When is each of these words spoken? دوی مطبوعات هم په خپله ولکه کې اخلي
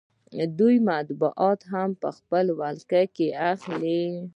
دوی 0.59 0.75
مطبوعات 0.89 1.59
هم 1.73 1.89
په 2.01 2.09
خپله 2.17 2.51
ولکه 2.61 3.01
کې 3.15 3.27
اخلي 3.51 4.05